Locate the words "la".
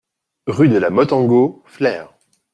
0.79-0.89